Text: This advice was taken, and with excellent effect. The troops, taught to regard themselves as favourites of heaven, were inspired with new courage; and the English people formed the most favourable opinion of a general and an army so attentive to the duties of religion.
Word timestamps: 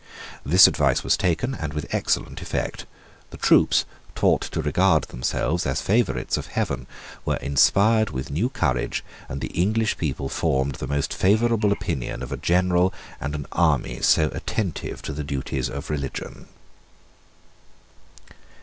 This 0.43 0.65
advice 0.67 1.03
was 1.03 1.15
taken, 1.15 1.53
and 1.53 1.73
with 1.73 1.85
excellent 1.93 2.41
effect. 2.41 2.87
The 3.29 3.37
troops, 3.37 3.85
taught 4.15 4.41
to 4.41 4.59
regard 4.63 5.03
themselves 5.03 5.67
as 5.67 5.79
favourites 5.79 6.37
of 6.37 6.47
heaven, 6.47 6.87
were 7.23 7.35
inspired 7.35 8.09
with 8.09 8.31
new 8.31 8.49
courage; 8.49 9.03
and 9.29 9.41
the 9.41 9.49
English 9.53 9.99
people 9.99 10.27
formed 10.27 10.73
the 10.81 10.87
most 10.87 11.13
favourable 11.13 11.71
opinion 11.71 12.23
of 12.23 12.31
a 12.31 12.37
general 12.37 12.91
and 13.19 13.35
an 13.35 13.45
army 13.51 14.01
so 14.01 14.29
attentive 14.29 15.03
to 15.03 15.13
the 15.13 15.23
duties 15.23 15.69
of 15.69 15.91
religion. 15.91 16.47